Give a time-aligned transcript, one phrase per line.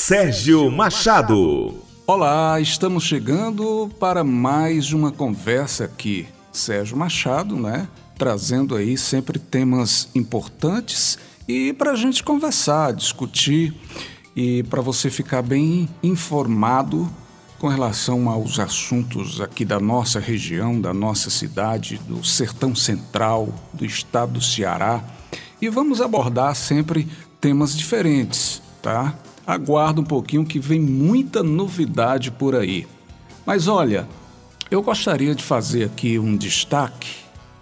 [0.00, 1.74] Sérgio Machado.
[2.06, 6.26] Olá, estamos chegando para mais uma conversa aqui.
[6.52, 7.88] Sérgio Machado, né?
[8.16, 13.74] Trazendo aí sempre temas importantes e para a gente conversar, discutir
[14.36, 17.10] e para você ficar bem informado
[17.58, 23.84] com relação aos assuntos aqui da nossa região, da nossa cidade, do sertão central, do
[23.84, 25.02] estado do Ceará.
[25.60, 27.06] E vamos abordar sempre
[27.40, 29.12] temas diferentes, tá?
[29.48, 32.86] Aguarda um pouquinho que vem muita novidade por aí.
[33.46, 34.06] Mas olha,
[34.70, 37.16] eu gostaria de fazer aqui um destaque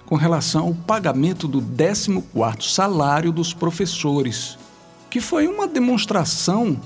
[0.05, 4.59] com relação ao pagamento do 14º salário dos professores,
[5.09, 6.77] que foi uma demonstração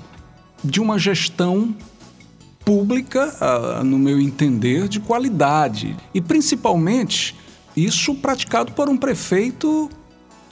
[0.63, 1.75] de uma gestão
[2.63, 5.97] pública, ah, no meu entender, de qualidade.
[6.13, 7.35] E principalmente
[7.75, 9.89] isso praticado por um prefeito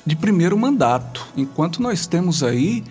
[0.03, 2.83] de primeiro mandato, enquanto nós temos aí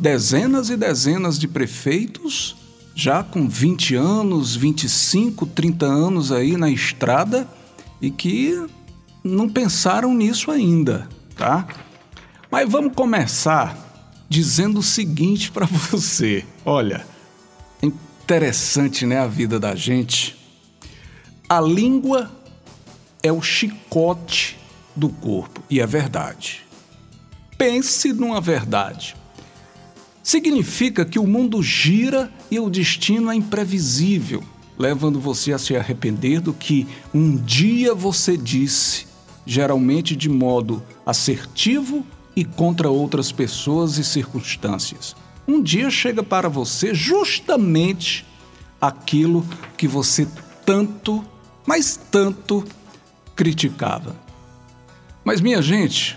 [0.00, 2.56] dezenas e dezenas de prefeitos
[2.94, 7.46] já com 20 anos, 25, 30 anos aí na estrada
[8.00, 8.66] e que
[9.22, 11.06] não pensaram nisso ainda,
[11.36, 11.68] tá?
[12.50, 16.44] Mas vamos começar dizendo o seguinte para você.
[16.64, 17.06] Olha,
[17.82, 20.36] é interessante, né, a vida da gente.
[21.48, 22.30] A língua
[23.22, 24.58] é o chicote
[24.96, 26.62] do corpo e é verdade.
[27.58, 29.14] Pense numa verdade.
[30.22, 34.42] Significa que o mundo gira e o destino é imprevisível,
[34.78, 39.06] levando você a se arrepender do que um dia você disse,
[39.46, 42.04] geralmente de modo assertivo
[42.36, 45.16] e contra outras pessoas e circunstâncias.
[45.48, 48.26] Um dia chega para você justamente
[48.80, 49.44] aquilo
[49.76, 50.28] que você
[50.64, 51.24] tanto,
[51.66, 52.64] mas tanto
[53.34, 54.14] criticava.
[55.24, 56.16] Mas minha gente,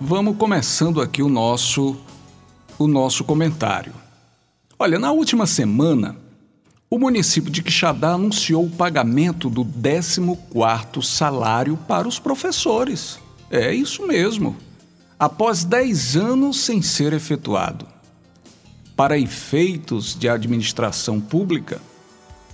[0.00, 1.96] vamos começando aqui o nosso
[2.78, 3.92] o nosso comentário.
[4.78, 6.16] Olha, na última semana,
[6.90, 13.18] o município de Quixadá anunciou o pagamento do 14º salário para os professores.
[13.50, 14.56] É isso mesmo.
[15.18, 17.86] Após 10 anos sem ser efetuado.
[18.94, 21.80] Para efeitos de administração pública,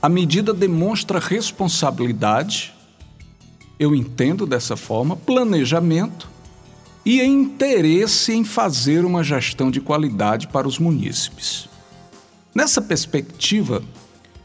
[0.00, 2.72] a medida demonstra responsabilidade,
[3.78, 6.29] eu entendo dessa forma, planejamento
[7.04, 11.68] e interesse em fazer uma gestão de qualidade para os munícipes.
[12.54, 13.82] Nessa perspectiva,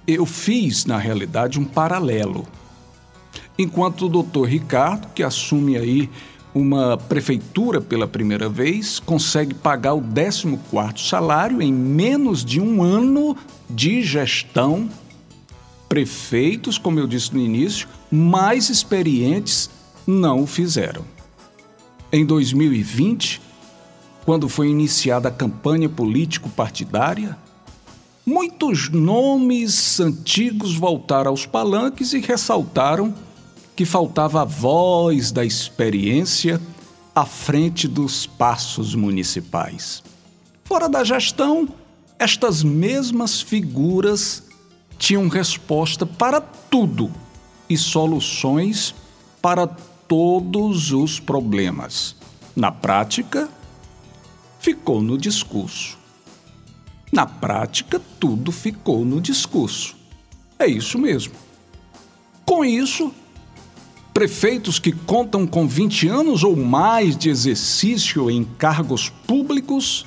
[0.07, 2.47] eu fiz, na realidade, um paralelo.
[3.57, 6.09] Enquanto o doutor Ricardo, que assume aí
[6.53, 13.35] uma prefeitura pela primeira vez, consegue pagar o 14º salário em menos de um ano
[13.69, 14.89] de gestão,
[15.89, 19.69] prefeitos, como eu disse no início, mais experientes
[20.07, 21.15] não o fizeram.
[22.16, 23.42] Em 2020,
[24.24, 27.38] quando foi iniciada a campanha político-partidária,
[28.26, 33.14] muitos nomes antigos voltaram aos palanques e ressaltaram
[33.76, 36.62] que faltava a voz da experiência
[37.14, 40.02] à frente dos passos municipais.
[40.64, 41.68] Fora da gestão,
[42.18, 44.42] estas mesmas figuras
[44.97, 47.12] tinham resposta para tudo
[47.70, 48.96] e soluções
[49.42, 49.68] para
[50.07, 52.16] todos os problemas.
[52.55, 53.49] Na prática,
[54.59, 55.97] ficou no discurso.
[57.11, 59.95] Na prática, tudo ficou no discurso.
[60.57, 61.33] É isso mesmo.
[62.45, 63.13] Com isso,
[64.13, 70.05] prefeitos que contam com 20 anos ou mais de exercício em cargos públicos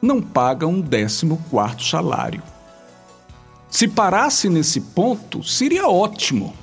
[0.00, 2.42] não pagam um 14 salário.
[3.68, 6.54] Se parasse nesse ponto, seria ótimo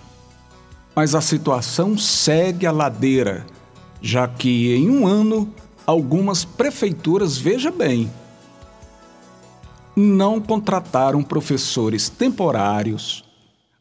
[0.95, 3.45] mas a situação segue a ladeira,
[4.01, 5.53] já que em um ano
[5.85, 8.11] algumas prefeituras, veja bem,
[9.95, 13.23] não contrataram professores temporários,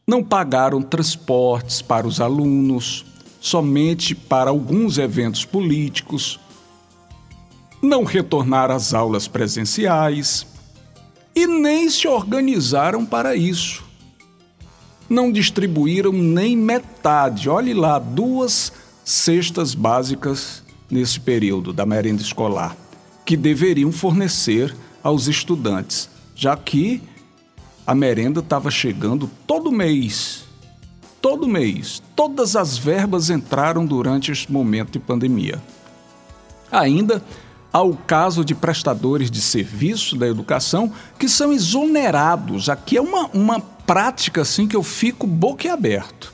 [0.07, 3.05] não pagaram transportes para os alunos,
[3.39, 6.39] somente para alguns eventos políticos,
[7.81, 10.45] não retornaram às aulas presenciais
[11.35, 13.90] e nem se organizaram para isso
[15.11, 17.49] não distribuíram nem metade.
[17.49, 18.71] Olhe lá, duas
[19.03, 22.75] cestas básicas nesse período da merenda escolar,
[23.25, 24.73] que deveriam fornecer
[25.03, 27.03] aos estudantes, já que
[27.85, 30.45] a merenda estava chegando todo mês.
[31.21, 32.01] Todo mês.
[32.15, 35.61] Todas as verbas entraram durante este momento de pandemia.
[36.71, 37.21] Ainda
[37.71, 42.69] há o caso de prestadores de serviços da educação que são exonerados.
[42.69, 46.33] Aqui é uma, uma prática assim que eu fico boquiaberto,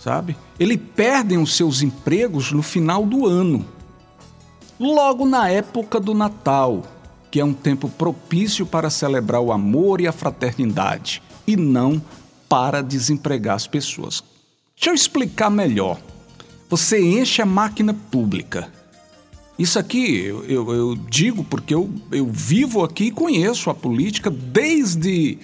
[0.00, 0.36] sabe?
[0.58, 3.64] Eles perdem os seus empregos no final do ano,
[4.78, 6.84] logo na época do Natal.
[7.30, 12.00] que é um tempo propício para celebrar o amor e a fraternidade e não
[12.46, 14.22] para desempregar as pessoas.
[14.76, 15.98] Deixa eu explicar melhor.
[16.68, 18.70] Você enche a máquina pública.
[19.58, 24.28] Isso aqui eu, eu, eu digo porque eu, eu vivo aqui e conheço a política
[24.28, 25.38] desde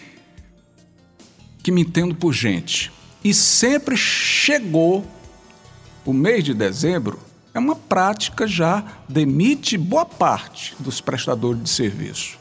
[1.68, 2.90] que me entendo por gente.
[3.22, 5.04] E sempre chegou
[6.02, 7.20] o mês de dezembro,
[7.52, 12.38] é uma prática já demite boa parte dos prestadores de serviço.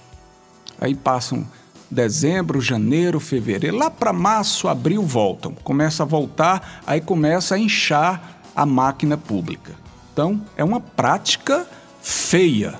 [0.79, 1.45] Aí passam
[1.91, 5.53] dezembro, janeiro, fevereiro, lá para março, abril voltam.
[5.55, 9.75] Começa a voltar, aí começa a inchar a máquina pública.
[10.13, 11.67] Então, é uma prática
[12.01, 12.79] feia,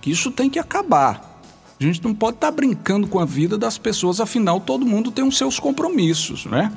[0.00, 1.27] que isso tem que acabar.
[1.80, 5.12] A gente não pode estar tá brincando com a vida das pessoas, afinal, todo mundo
[5.12, 6.72] tem os seus compromissos, né?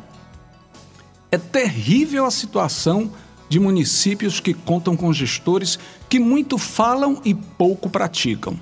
[1.31, 3.11] É terrível a situação
[3.49, 8.59] de municípios que contam com gestores que muito falam e pouco praticam.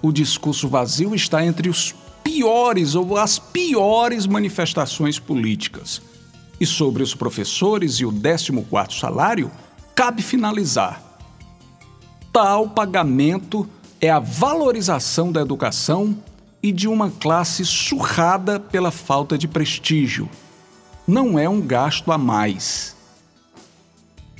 [0.00, 6.00] O discurso vazio está entre os piores ou as piores manifestações políticas.
[6.58, 9.50] E sobre os professores e o 14º salário,
[9.94, 11.02] cabe finalizar.
[12.32, 13.68] Tal pagamento
[14.00, 16.16] é a valorização da educação
[16.62, 20.28] e de uma classe surrada pela falta de prestígio.
[21.06, 22.96] Não é um gasto a mais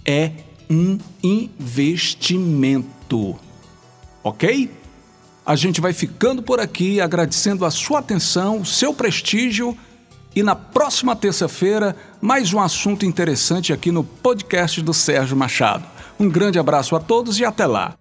[0.05, 0.33] é
[0.69, 2.69] um investimento.
[4.23, 4.71] Ok?
[5.45, 9.79] A gente vai ficando por aqui agradecendo a sua atenção, o seu prestígio
[10.35, 15.85] e na próxima terça-feira mais um assunto interessante aqui no podcast do Sérgio Machado.
[16.19, 18.00] Um grande abraço a todos e até lá.